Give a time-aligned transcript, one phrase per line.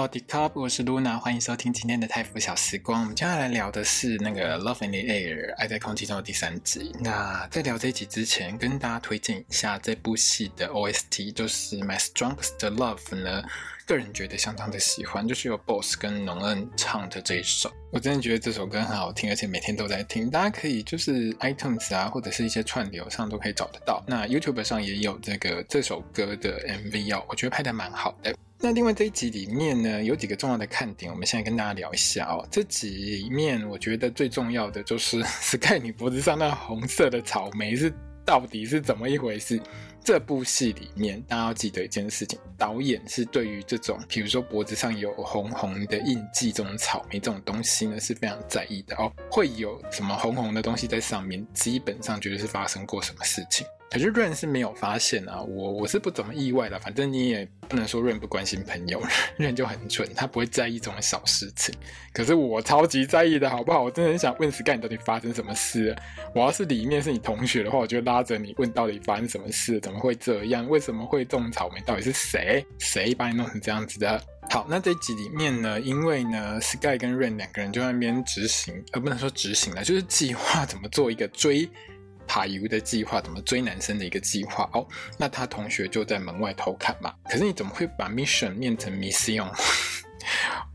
[0.00, 3.02] 大家好，我是 Luna，欢迎收听今天的泰腐小时光。
[3.02, 6.90] 我们接下来聊的是那个《Love in the Air》爱在空气中的第三集。
[7.00, 13.42] 那在聊这一集之前，跟大家推荐一下这部戏的 OST，就是《My Strongest Love》呢。
[13.84, 17.70] 个人觉得相当的喜欢，就是由 Boss 跟农恩唱的这一首。
[17.92, 20.30] 我真的觉得这首歌很好听，而且每天都在听。
[20.30, 24.02] 大家可以就是 iTunes 啊，或者是一些串流上都可以找得到。
[24.06, 28.34] 那 YouTube 上也有这个这首歌的 MV 哦，我觉得拍得蛮好的。
[28.62, 32.46] 那另外这一集里面呢，有几个重要的看点，我们现在跟大家聊一下哦。
[32.50, 37.90] 这集里面我觉得最重要的就是 Sky 你脖子上那红色的草莓是
[38.22, 39.58] 到底是怎么一回事？
[40.04, 49.10] 这部戏里面大家要记得一件事情，导演是对于这种，比如说脖子上有红红的印记，这种草莓这种东西呢是非常在意的哦。
[49.30, 53.66] 会有什么红红的东西在上面，基本上绝对是发生过什么事情。
[53.90, 56.78] 可是 Rain 是没有发现啊，我我是不怎么意外的。
[56.78, 59.02] 反正你也不能说 Rain 不关心朋友，
[59.36, 61.74] Rain 就很蠢，他不会在意这种小事情。
[62.12, 63.82] 可是我超级在意的，好不好？
[63.82, 65.94] 我真的很想问 Sky，你到底发生什么事？
[66.32, 69.80] 我要是里面是你同学的话，我就拉着你问到底发生什么事？
[69.80, 70.68] 怎么会这样？
[70.68, 71.80] 为什么会种草莓？
[71.80, 72.64] 到底是谁？
[72.78, 74.22] 谁把你弄成这样子的？
[74.50, 81.68] 好，那这一集里面呢，因为呢，Sky 跟 Rain 两个人就在那边执行，呃，不能说执行了，就是计划怎么做一个追。
[82.30, 84.86] 爬油的计划，怎么追男生的一个计划哦？
[85.18, 87.12] 那他同学就在门外偷看嘛。
[87.24, 89.50] 可是你怎么会把 mission 念成 mission？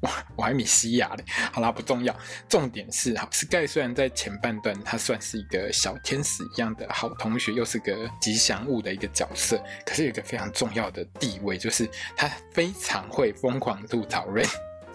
[0.02, 1.24] 我 我还米西亚嘞。
[1.54, 2.14] 好啦，不重要，
[2.50, 14.46] 重点是哈，Sky 虽然在前半段他算是一个小天使一样的好同学，又是个吉祥物的一个角色，可是有一个非常重要的地位，就是他非常会疯狂吐槽人。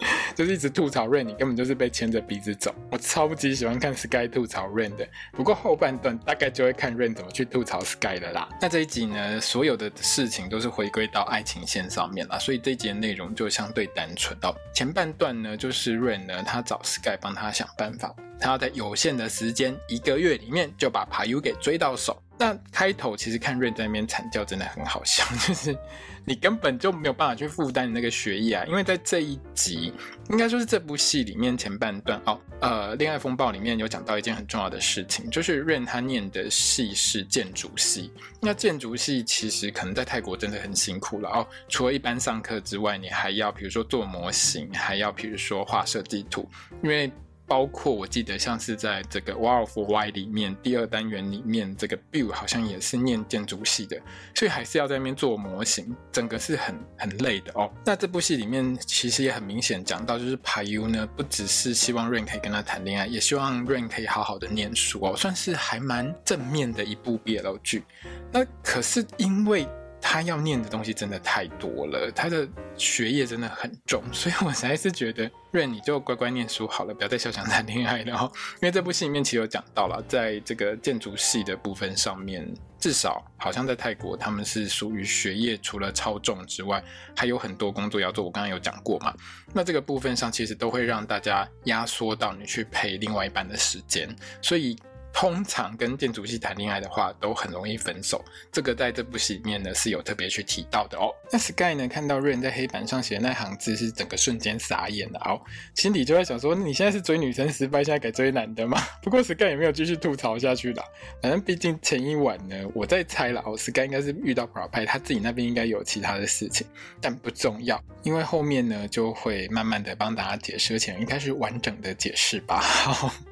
[0.35, 2.75] 就是一直吐槽 Rain，你根本就是被牵着鼻子走。
[2.91, 8.49] 我超级喜欢看 Sky 吐槽 Rain 的，不过后半段大概就会看 Rain 怎么去吐槽 Sky 的啦。
[8.61, 14.55] 那这一集呢，所有的事情都是回归到爱情线上面啦，所以这一集的内容就相对单纯哦。
[14.75, 22.21] 前半段呢，就是 Rain 呢，他找 Sky 帮他想办法，他要在有限的时间一个月里面就把 Payu 给追到手。
[22.41, 25.77] 那开头其实看 Rain 在那边惨叫真的很好笑， 就是
[26.25, 29.93] 你根本就没有办法去负担你那个学业啊，因为在这一集，
[30.31, 46.49] 应该说是这部戏里面前半段哦，呃，恋爱风暴里面有讲到一件很重要的事情，就是 Rain 他念的系是建筑系，那建筑系其实可能在泰国真的很辛苦了哦，除了一般上课之外，你还要比如说做模型，还要比如说画设计图，
[46.83, 47.13] 因为。
[47.51, 54.01] 包括我记得像是在这个《War of Y》里面第二单元里面，这个 Bill 好像也是念建筑系的，
[54.37, 57.69] 所以还是要在那边做模型，整个是很很累的哦。
[57.85, 67.83] 那这部戏里面其实也很明显讲到，就是 Payu 呢，不只是希望 Rain 可以跟他谈恋爱，也希望 Rain 可以好好的念书哦，算是还蛮正面的一部 BL 剧。
[68.31, 69.67] 那可是因为。
[70.01, 78.33] 他要念的东西真的太多了，他的学业真的很重，所以我实在是觉得润你就乖乖念书好了，不要再小想谈恋爱了。
[78.55, 86.83] 因为这部戏里面其实有讲到了，在这个建筑系的部分上面，至少好像在泰国他们是属于学业除了超重之外，
[87.15, 88.25] 还有很多工作要做。
[88.25, 89.15] 我刚刚有讲过嘛，
[89.53, 94.09] 那这个部分上其实都会让大家压缩到你去陪另外一半的时间，
[94.41, 94.77] 所以。
[95.13, 98.25] 通常跟建筑系谈恋爱的话，都很容易分手。
[98.51, 101.11] 这个在这部戏里面呢是有特别去提到的哦。
[101.31, 105.41] 那 Sky 呢看到 Rain 在黑板上写的那行字，是整个瞬间傻眼了哦，
[105.75, 108.81] 心里就在想说：你现在是追女生失败，现在改追男的吗？
[109.03, 110.83] 不过 Sky 也没有继续吐槽下去了。
[111.21, 116.67] 反正毕竟前一晚呢，我在猜了哦，Sky 应该是遇到 Prapay，他自己那边应该有其他的事情，
[117.01, 122.65] 但不重要，因为后面呢就会慢慢的帮大家解释，而且应该是完整的解释吧。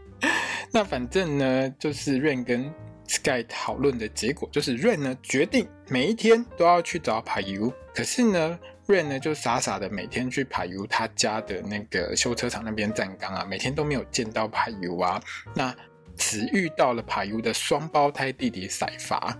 [0.70, 2.72] 那反正呢，就是 Rain 跟
[3.06, 15.22] Sky 讨论的结果，就是 Rain 呢决定每一天都要去找 Payu，可是呢，Rain 呢就傻傻的每天去 Payu 他家的那个修车厂那边站岗啊，每天都没有见到 Payu 啊，
[15.54, 15.74] 那
[16.18, 19.38] 只遇到了 Payu 的双胞胎弟弟赛发啊。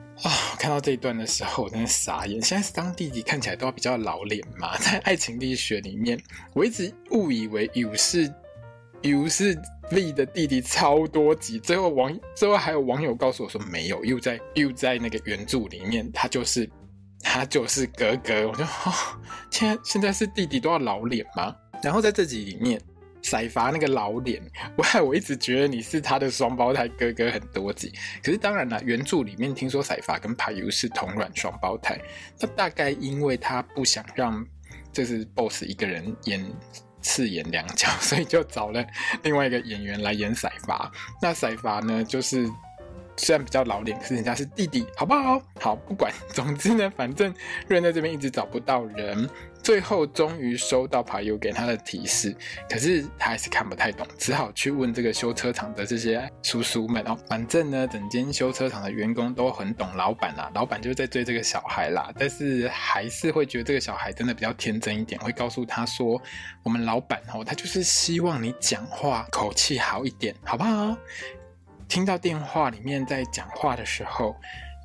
[0.59, 2.41] 看到这一段的时候，我真的傻眼。
[2.41, 6.19] 现在当弟弟看起来都要比较老脸嘛，在爱情力学里面，
[6.55, 8.33] 我一直误以为有是。
[9.03, 9.57] U 是
[9.91, 16.69] V 的弟弟超多集，最后网最后还有网友告诉我说没有，又在又在那个原著里面，他就是
[17.21, 18.49] 他就是哥哥。
[18.49, 18.93] 我就 哦，
[19.51, 21.55] 现在是弟弟都要老脸吗？
[21.83, 22.81] 然后在这集里面
[23.23, 24.43] 彩发那个老脸，
[24.77, 27.93] 我我一直觉得你是他的双胞胎哥哥很多集。
[28.23, 31.99] 可是当然了，原著里面听说彩发跟 PIU 是同卵双胞胎，
[32.41, 34.45] 那大概因为他不想让
[34.93, 36.45] 就是 BOSS 一个人演
[37.01, 38.85] 刺眼两角，所以就找了
[39.23, 40.91] 另外一个演员来演赛伐。
[41.21, 42.49] 那赛伐呢，就是。
[43.21, 45.43] 虽然比较老脸，可是人家是弟弟，好不好？
[45.59, 47.35] 好，不管，总之呢，反正
[47.67, 49.29] 润在这边一直找不到人，
[49.69, 52.35] 最后终于收到牌友给他的提示，
[52.71, 57.15] 可是他还是看不太懂，只好去问这个修车厂的这些叔叔们哦。
[57.29, 66.19] 反正呢，整间修车厂的员工都很懂老板啦，老板就在追这个小孩啦，但是还是会觉得这个小孩真的比较天真一点，会告诉他说，
[66.63, 70.97] 我们老板哦，他就是希望你讲话口气好一点，好不好？
[71.87, 74.35] 听到电话里面在讲话的时候，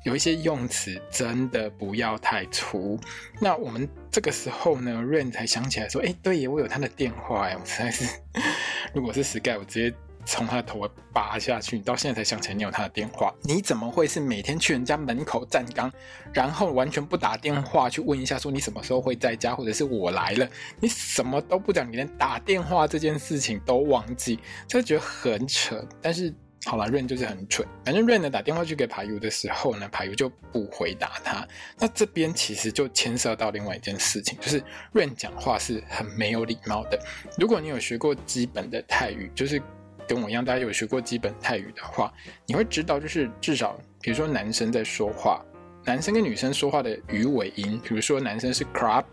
[0.04, 2.98] 有一些用词真的不要太粗。
[3.40, 8.04] 那我们这个时候呢，Rain 才想起来说：“哎，对耶，我有他的电话哎，我实在是，
[8.94, 9.96] 如果是 Sky，我直接
[10.26, 11.76] 从他的头拔下去。
[11.78, 15.90] 你到现在才想起来你有他的电话，你怎么会是每天去人家门口站岗，
[16.34, 20.46] 然后完全不打电话去问一下说你什么时候会在家，或者是我来了，
[20.80, 25.82] 你什么都不讲，你连打电话这件事情都忘记，就觉得很扯。
[26.02, 26.32] 但是。
[26.66, 27.66] 好了，Ren 就是很蠢。
[27.84, 31.46] 反正 Ren 呢打电话去给 PIU 的时候呢，PIU 就不回答他。
[31.78, 34.62] 那这边其实就牵涉到另外一件事情，就是
[34.94, 36.98] Ren 讲话是很没有礼貌的。
[37.38, 39.60] 如果你有学过基本的泰语，就是
[40.08, 42.12] 跟我一样，大家有学过基本泰语的话，
[42.46, 45.44] 你会知道，就是至少比如说男生在说话，
[45.84, 49.04] 男生跟女生说话的鱼尾音，比如说男生是 crap，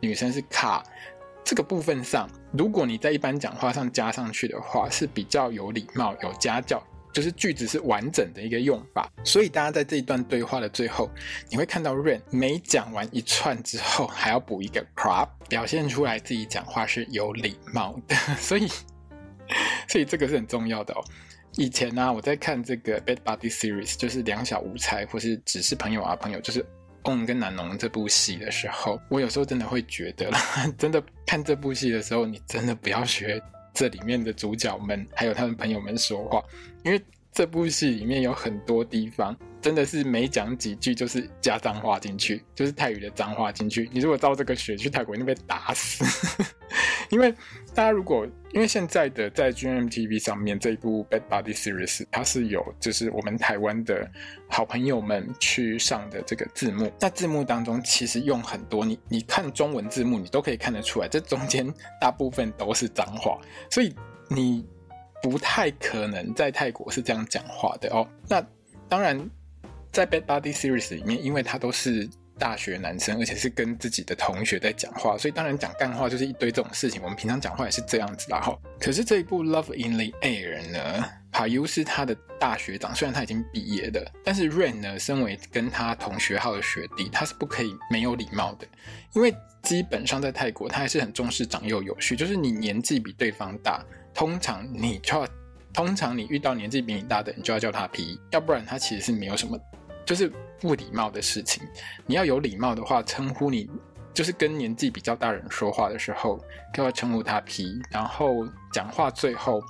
[0.00, 0.82] 女生是 car，
[1.42, 6.82] 这个部分上，如果你在一般讲话上加上去的话，是比较有礼貌、有家教。
[7.18, 11.10] 就是句子是完整的一个用法，所以大家在这一段对话的最后，
[11.50, 18.14] 你会看到 Ren 每讲完一串之后，还要补一个 crap，表现出来自己讲话是有礼貌的。
[18.38, 18.68] 所以，
[19.88, 21.02] 所以这个是很重要的哦。
[21.56, 26.64] 以前呢、我在看这个 Bad Buddy Series，就是两小无猜，或是只是朋友啊朋友，就是
[27.02, 30.30] On 跟南农这部戏的时候，我有时候真的会觉得，
[30.78, 33.42] 真的看这部戏的时候，你真的不要学。
[33.72, 36.42] 这里面的主角们还有他们朋友们说话，
[36.84, 37.00] 因为
[37.32, 43.88] 这部戏里面有很多地方真的是没讲几句就是加脏话进去，就是泰语的脏话进去。
[43.92, 46.04] 你如果照这个学去泰国，一定被打死。
[47.10, 47.32] 因为
[47.74, 54.08] 大家如果因为现在的在 GMTV 上面这一部 Bad Body Series，它是有就是我们台湾的
[54.48, 63.40] 好朋友们去上的这个字幕，那字幕当中其实用很多，你你看中文字幕你都可以看得出来，这中间大部分都是脏话，
[63.70, 63.94] 所以
[64.28, 64.66] 你
[65.22, 68.06] 不太可能在泰国是这样讲话的哦。
[68.28, 68.44] 那
[68.86, 69.18] 当然
[69.92, 72.08] 在 Bad Buddy Series 里面，因为他都是。
[72.40, 77.02] 大学男生，而且是跟自己的同学在讲话，所以当然讲干话就是一堆这种事情。
[77.02, 78.40] 我们平常讲话也是这样子啦。
[78.40, 88.64] 哈，可是这一部《Love in the Air》呢，PIU 是他的大学长，虽然他已经毕业了，但是 Ren 呢，身为跟他同学号的学弟，他是不可以没有礼貌的，
[89.16, 89.34] 因为
[89.64, 93.84] 基本上在泰国，他还是很重视长幼有序，就是你年纪比对方大，
[94.14, 95.28] 通常你就要，
[95.74, 99.58] 通常你遇到年纪比你大的你，就要叫他 P，要不然他其实是没有什么。
[100.08, 101.62] 就是不礼貌的事情，
[102.06, 103.68] 你要有礼貌的话，称呼你
[104.14, 109.60] 就是跟年纪比较大人说话的时候，就要称呼他皮然后讲话最后。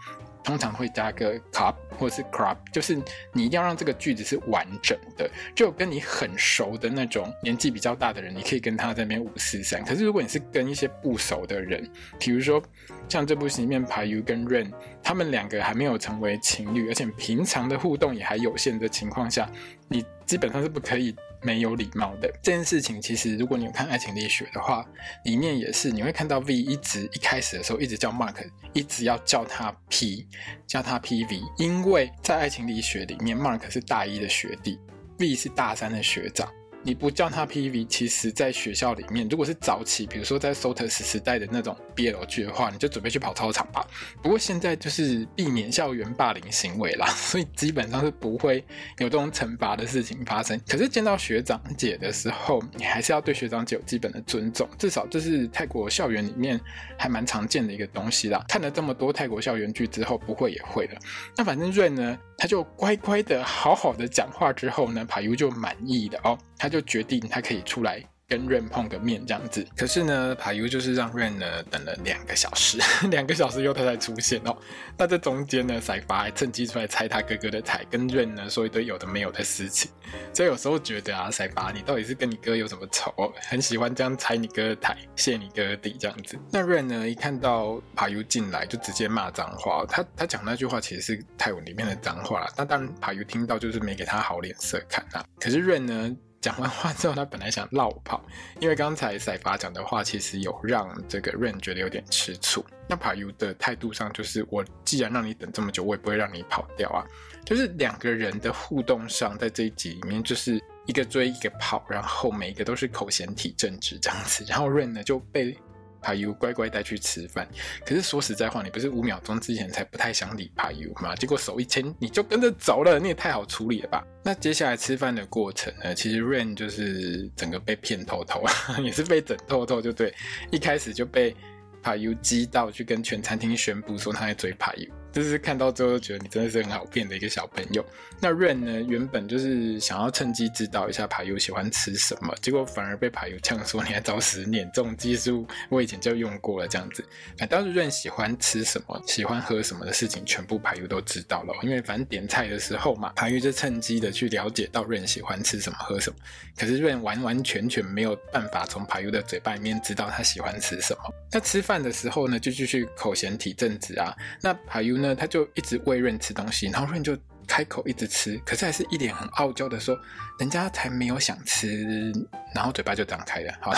[0.49, 2.95] 通常会加个 cup 或是 crop，就是
[3.35, 5.31] 你一定要让这个句子是完整的。
[5.55, 9.85] 就跟你很熟的那种年纪比较大的人，你可以跟他在那边五四三。
[9.85, 11.87] 可是如果你是跟一些不熟的人，
[12.19, 12.63] 比如说
[13.11, 19.47] 像这部戏里面 PIU 跟 Ren，他们两个还没有成为情侣，而且平常的互动也还有限的情况下，
[19.87, 21.15] 你基本上是不可以。
[21.43, 24.85] 没有礼貌的这件事情，其实如果你有看《爱情力学》的话，
[25.25, 28.35] 里面也是你会看到 V 一直一开始的时候一直叫 Mark，
[28.73, 30.27] 一直要叫他 P，
[30.67, 34.79] 叫他 PV，因为在《爱情力学》里面，Mark 是大一的学弟
[35.19, 36.49] ，V 是大三的学长。
[36.89, 43.87] 你不叫他 PV，其实在学校里面，如果是早期，比如说在 SOTUS 时代的那种 BL 剧的话，你就准备去跑操场吧。
[44.23, 48.65] 不过现在就是避免校园霸凌行为啦， 所以基本上是不会
[48.97, 50.59] 有这种惩罚的事情发生。
[50.67, 56.59] 可是见到学长姐的时候，你还是要对学长姐有基本的尊重，至少这是泰国校园里面
[56.99, 58.43] 还蛮常见的一个东西啦。
[58.49, 60.99] 看了这么多泰国校园剧之后，不会也会了。
[61.37, 66.39] 那反正瑞呢，他就乖乖的好好的讲话之后呢帕尤就满意的哦。
[66.57, 69.67] 他就决定他可以出来跟 Rain 碰个面这样子。
[69.75, 74.55] 可是呢，PayU 就是让 Rain 呢等了两个小时， 两个小时以后他才出现哦。
[74.99, 79.91] 那这中间呢，塞巴还趁机出来拆他哥哥的台，跟 Rain 呢说一堆有的没有的事情。
[80.35, 83.11] 所以有时候觉得啊，塞巴你到底是跟你哥有什么仇？
[83.49, 86.39] 很喜欢这样拆你哥的台，泄你哥的底这样子。
[86.53, 89.87] 那 Rain 呢，一看到 PayU 进来就直接骂脏话。
[89.89, 92.53] 他他讲那句话其实是泰文里面的脏话啦。
[92.55, 95.25] 但当然 PayU 听到就是没给他好脸色看啊。
[95.41, 96.15] 可是 Rain 呢？
[96.41, 98.25] 讲完话之后，他本来想落跑，
[98.61, 102.65] 因为刚才赛发讲的话其实有让这个 Ren 觉得有点吃醋。
[102.89, 107.05] 那 p a u 的态度上就是，我既然让你等这么久，我也不会让你跑掉啊。
[107.45, 115.59] 就是两个人的互动上，在这一集里面就是一个追一个跑，然后每一个都是口嫌体正直这样子，然后 Ren 呢就被。
[116.01, 117.49] 怕 U 乖乖带去吃饭，
[117.85, 121.15] 可是说实在话，你不是五秒钟之前才不太想理怕 U 吗？
[121.17, 124.05] 结果手一牵你就跟着走了，你也太好处理了吧？
[124.23, 125.95] 那接下来吃饭的过程呢？
[125.95, 128.45] 其实 Rain 就是整个被骗透透，
[128.83, 130.15] 也是被整透透，就对，
[130.51, 131.35] 一开始就被
[131.83, 134.87] 怕 U 激到去跟全餐厅宣布说他在追怕 U。
[135.19, 137.85] 就是看到之后觉得你真的是很好骗的一个小朋友。
[138.21, 147.05] 那 Ren 呢，原本就是想要趁机知道一下排油喜欢吃什么，结果反而被排油呛说你还早十年，这种技术我以前就用过了这样子。
[147.37, 151.53] 反倒是 Ren 喜欢吃什么、喜欢喝什么的事情，全部排油都知道了。
[151.63, 156.17] 因为反正点菜的时候嘛排油就趁机的去了解到 Ren 喜欢吃什么、喝什么。
[156.57, 161.01] 可是 Ren 完完全全没有办法从排油的嘴巴里面知道他喜欢吃什么。
[161.31, 164.15] 那吃饭的时候呢，就继续口嫌体正直啊。
[164.41, 169.99] 那排油呢，他就一直喂润吃东西，然后润就开口一直吃，可是还是一脸很傲娇的说
[170.39, 172.13] ：“人家才没有想吃。”
[172.55, 173.53] 然后嘴巴就张开了。
[173.61, 173.73] 好，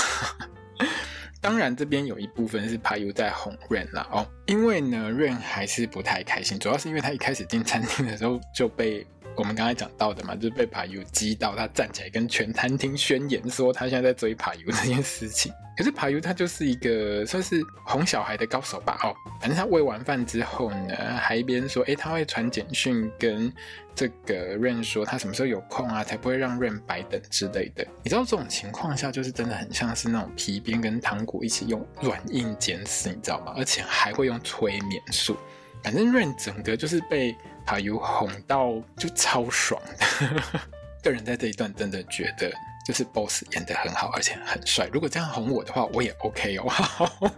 [1.40, 9.06] 当然这边有一部分是怕又在哄 Ren 啦哦，因为呢润还是不太开心，主要是因为他一开始进餐厅的时候就被。
[9.40, 15.50] 我们刚才讲到的嘛，就是被爬游激到，他站起来跟全餐厅宣言说他现在在追爬游这件事情。
[15.78, 19.00] 可是爬游他就是一个算是哄小孩的高手吧？
[19.02, 23.50] 哦，反正他喂完饭之后呢，还一边说，诶，他会传简讯跟
[23.94, 27.86] 这个 Ren 说他什么时候有空啊，才不会让 Ren 白等之类的。
[28.02, 33.54] 你知道这种情况下，就是真的很像是那种皮鞭跟糖果一起用软硬兼施，你知道吗？
[33.56, 35.34] 而且还会用催眠术。
[35.82, 40.42] 反正 Rain 整个就是被阿尤哄到就超爽的，
[41.02, 42.52] 个人在这一段真的觉得
[42.86, 44.88] 就是 Boss 演得很好，而且很帅。
[44.92, 47.32] 如果这样哄我的话，我也 OK 哦。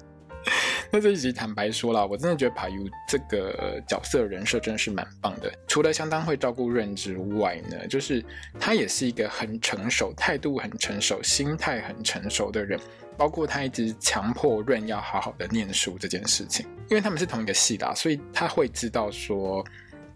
[0.93, 5.51] 那 这一集坦白说了，我真的觉得 PayU 这个角色人设真的是蛮棒的。
[5.67, 8.23] 除了相当会照顾润之外呢，就是
[8.61, 12.79] 他也是一个很成熟、态度很成熟、心态很成熟的人。
[13.15, 19.63] 包括他一直强迫润要好好的念书这件事情，因为他们是同一个系的，所以他会知道说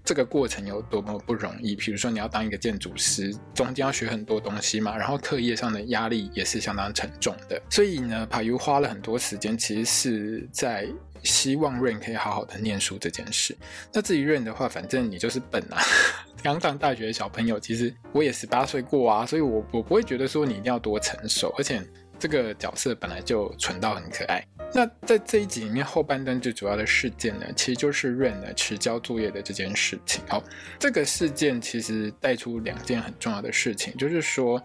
[0.06, 1.74] 这个过程有多么不容易。
[1.76, 7.60] 比如说你要当一个建筑师，中间要学很多东西嘛，然后课业上的压力也是相当沉重的。
[7.68, 10.88] 所以呢，PayU 花了很多时间，其实是在
[11.24, 13.56] 希望 Rain 可以好好的念书这件事。
[13.92, 15.82] 那至于 Rain 的话，反正你就是笨啊，
[16.42, 21.82] 刚上大学的小朋友，其实我也十八岁过啊，所以我我不会觉得说你一定要多成熟，而且。
[22.18, 24.44] 这个角色本来就蠢到很可爱。
[24.74, 30.22] 那在这一集里面后半段最主要的事件呢，其实就是 Ren 呢迟交作业的这件事情。
[30.28, 30.42] 好，
[30.78, 34.60] 这个事件其实带出两件很重要的事情，就是说，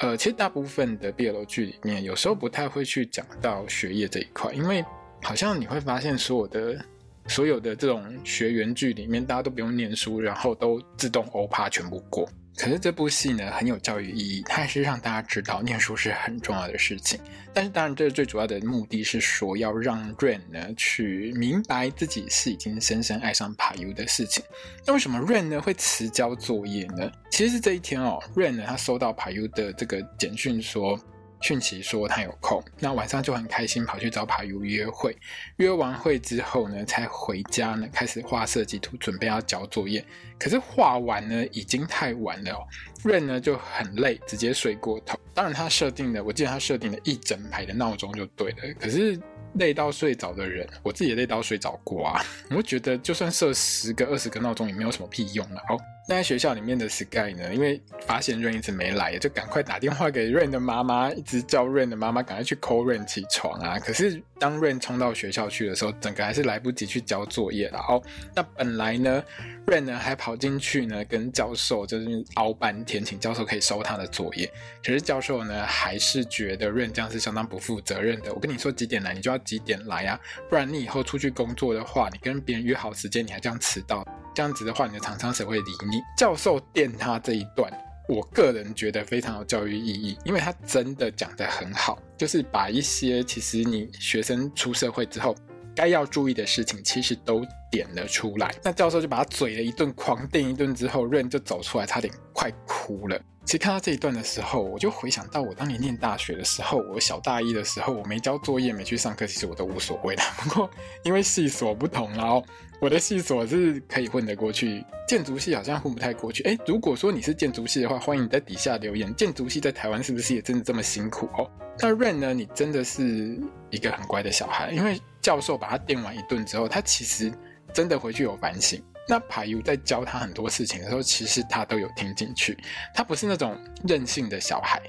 [0.00, 4.84] 呃，其实大部分的 BL 剧里面有时候不太会去讲到学业这一块，因为
[5.22, 6.84] 好像你会发现所有的
[7.28, 12.28] 所有的这种学园剧里面，大家都不用念书，然后都自动欧趴全部过。
[12.56, 17.18] 可是这部戏呢，很有教育意义，它也是让大家知道念书是很重要的事情。
[17.52, 24.42] 但是当然，这最主要的目的是说要让 Rain 呢去明白自己是已经深深爱上 PayU 的事情。
[24.86, 27.10] 那为什么 Rain 呢会迟交作业呢？
[27.30, 30.98] 其实是这一天哦，Rain 呢他收到 PayU 的这个简讯说。
[31.44, 35.14] 讯息说他有空，那晚上就很开心跑去找 PayU 约会。
[35.56, 40.02] 约完会之后呢，才回家呢，开始画设计图，准备要交作业。
[40.38, 42.64] 可是画完呢，已经太晚了哦。
[43.02, 45.20] Ren 呢就很累，直接睡过头。
[45.34, 48.56] 当然他设定的，我记得他设定了一整排的闹钟就对了。
[48.80, 49.20] 可是
[49.56, 52.24] 累到睡着的人，我自己也累到睡着过啊。
[52.56, 55.78] 我觉得就算设十个、二十个闹钟，也没有什么屁用了哦。
[56.06, 63.78] 那在学校里面的 Sky 呢，因为发现 Rain 一直没来，就赶快打电话给 Rain 的妈妈，一直叫 Rain 的妈妈赶快去 call Rain 起床啊。
[63.78, 67.78] 可是当 Rain 冲到学校去的时候，整个还是来不及去交作业了。
[67.88, 68.02] 哦，
[68.34, 69.24] 那本来呢
[69.66, 74.46] ，Rain 呢还跑进去呢跟教授就是熬半天，请教授可以收他的作业。
[74.84, 78.34] 可是教授呢还是觉得 Rain 这样是相当不负责任的。
[78.34, 80.20] 我跟你说几点来，你就要几点来啊，
[80.50, 84.04] 不然你以后出去工作的话，你跟别人约好时间，你还这样迟到。
[84.34, 86.02] 这样子的话，你的厂商谁会理你？
[86.16, 87.72] 教授电他这一段，
[88.08, 95.34] 我个人觉得非常有教育意义，因为他真的讲得很好，就是把一些其实你学生出社会之后
[95.74, 98.52] 该要注意的事情，其实都点了出来。
[98.62, 103.20] 那教授就把他嘴了一顿，狂电一顿之后，Ren 就走出来，差点快哭了。
[103.44, 110.22] 其实看到这一段的时候，我就回想到我当年念大学的时候，我小大一的时候，我没交作业、没去上课，其实我都无所谓的。
[110.38, 110.70] 不过
[111.04, 112.42] 因为系所不同，然后
[112.80, 116.42] 我的系所是可以混得过去，建筑系好像混不太过去。
[116.44, 119.14] 诶，如果说你是建筑系的话，欢迎你在底下留言。
[119.14, 121.48] 建筑系在台湾是不是也真的这么辛苦哦？
[121.80, 122.32] 那 Ren 呢？
[122.32, 127.30] 你真的是一个很乖的小孩，因为教授把他电完一顿之后，他其实
[127.74, 128.82] 真的回去有反省。
[129.06, 132.56] 那 PayU 在教他很多事情的时候，其实他都有听进去，
[132.94, 134.80] 他不是那种任性的小孩。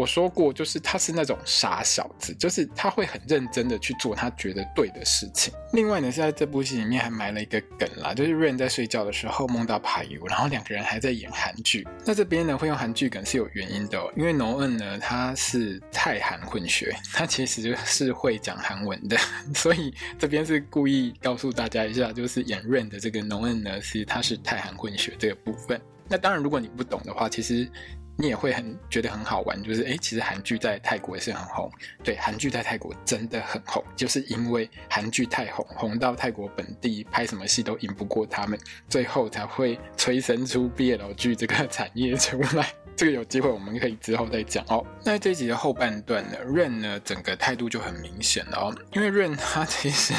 [0.00, 5.52] 我说过，就是他是那种傻小子，就是他会很认真的去做他觉得对的事情。
[5.74, 11.86] 另外呢，在这部戏里面还埋了一个梗啦，就是 Rain 在睡觉的时候梦到 PayU，然后两个人还在演韩剧。
[12.06, 19.18] 那这边呢会用韩剧梗是有原因的，因为 No e n 呢他是泰韩混血，他其实就是会讲韩文的，
[19.54, 25.78] 所以这边是故意告诉大家一下，就是演 Rain 的这个 No e n 呢，其实他是泰韩混血这个部分。
[26.08, 27.70] 那当然，如果你不懂的话，其实。
[28.20, 31.70] 你也会很觉得很好玩，就是诶，其实韩剧在泰国也是很红。
[32.04, 38.58] 对，韩剧在泰国真的很红，就是因为韩剧太红，红到泰国本地拍什么戏都赢不过他们，
[38.88, 42.66] 最后才会催生出 BL 剧这个产业出来。
[42.94, 44.84] 这个有机会我们可以之后再讲哦。
[45.02, 50.12] 那这集的后半段呢，Rain 呢整个态度就很明显了哦，因为 Rain 他其实。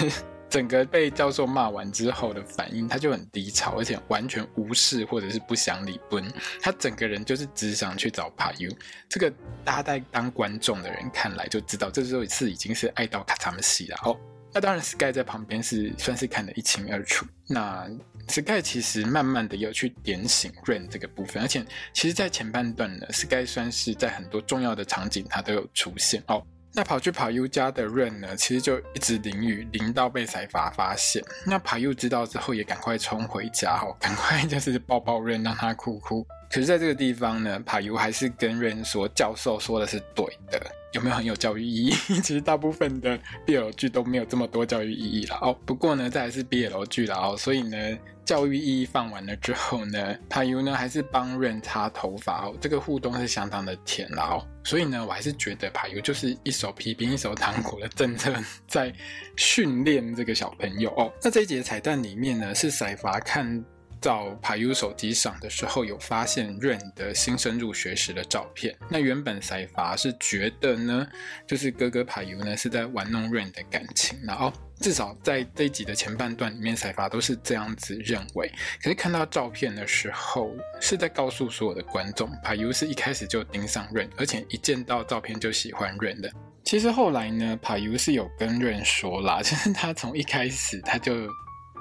[0.52, 6.22] 整个被教授骂完之后的反应，他就很低潮，而且完全无视或者是不想理敦。
[6.62, 8.70] 他整个人就是只想去找 PayU。
[9.08, 14.20] 这个大家在当观众的人看来就知道，这时候是已经是爱到卡他们戏了哦。
[14.54, 17.26] 那当然，Sky 在旁边是算是看得一清二楚。
[17.48, 17.90] 那
[18.28, 26.46] Sky 其实慢慢的有去点醒 Ren 这个部分，而且其实，在前半段呢，Sky 算是在很多重要的场景他都有出现哦。
[26.74, 31.24] 那跑去 PayU 家的 Rain 呢，其实就一直淋雨，淋到被财阀发现。
[31.46, 36.26] 那 PayU 知道之后，也赶快冲回家，哦，赶快 就是抱抱 Rain，让他哭哭。
[36.50, 40.62] 可是在这个地方呢 pa u 还是跟 Rain 说，教授说的是对的。
[40.94, 41.92] 有没有很有教育意义？
[42.20, 45.58] 其实大部分的 BL 剧都没有这么多教育意义了哦。
[45.66, 47.78] 不过呢，这还是 BL 剧了哦，所以呢，
[48.26, 54.48] 教育意义放完了之后呢，PayU 呢还是帮 Rain 擦头发哦，这个互动是相当的甜了哦。
[54.64, 58.34] 所以呢，我还是觉得 PayU 就是一手皮鞭一手糖果的政策
[58.68, 58.94] 在
[59.36, 61.12] 训练这个小朋友哦。
[61.22, 63.64] 那这一节彩蛋里面呢，是赛发看。
[64.04, 68.76] 到 PayU 手机上的时候，有发现 Rain 的新生入学时的照片。
[68.90, 71.08] 那原本赛发是觉得呢，
[71.46, 78.52] 就是哥哥 PayU 呢是在玩弄 Rain 的感情，然后至少在这一集的前半段里面，赛发都是这样子认为。
[78.82, 86.32] 可是看到照片的时候，是在告诉所有的观众，PayU 是一开始就盯上 Ren，而且一见到照片就喜欢 Ren 的。
[86.64, 91.30] 其实后来呢，PayU 是有跟 Ren 说啦，就是他从一开始他就。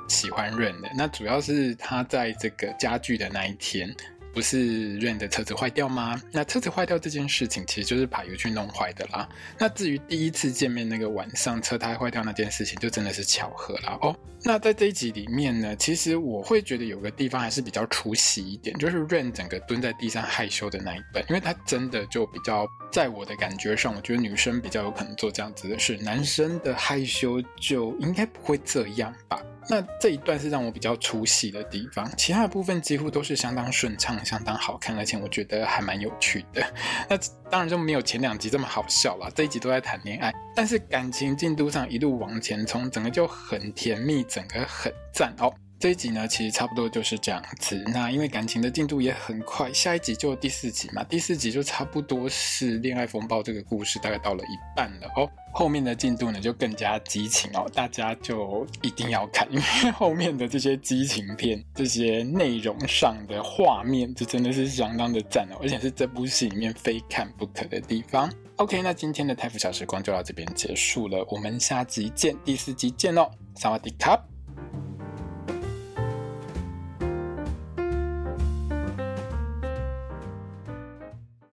[0.08, 3.94] 喜欢 Ren 的，那主要是他在这个家具的那一天，
[4.32, 6.20] 不是 Ren 的车子坏掉吗？
[6.32, 9.28] 那车子坏掉这件事情，其实就是 PayU 去弄坏的啦。
[9.58, 13.98] 那至于第一次见面那个晚上车胎坏掉那件事情，就真的是巧合啦。
[14.02, 14.16] 哦。
[14.42, 29.42] 那在这一集里面呢，其实我会觉得有个地方还是比较出戏一点，就是 Ren 整个蹲在地上害羞的那一段，因为他真的就比较，在我的感觉上，我觉得女生比较有可能做这样子的事，男生的害羞就应该不会这样吧。
[29.68, 36.64] 那这一段是让我比较出戏的地方，其他的部分几乎都是相当顺畅、相当好看，而且我觉得还蛮有趣的。
[37.08, 37.16] 那
[37.50, 45.52] 当然就没有前两集这么好笑了，这一集都在谈恋爱，但是感情进度上一路往前冲，整个就很甜蜜，整个很赞哦。
[45.80, 47.82] 这一集呢，其实差不多就是这样子。
[47.86, 55.26] 那因为感情的进度也很快，下一集就第四集嘛，第四集就差不多是恋爱风暴这个故事大概到了一半了哦。
[55.54, 68.30] 后面的进度呢就更加激情哦，大家就一定要看，因为后面的这些激情片、这些内容上的画面，这真的是相当的赞哦，而且是这部戏里面非看不可的地方。
[68.56, 74.29] OK，那今天的泰腐小时光就到这边结束了，我们下集见，第四集见哦，萨瓦迪卡。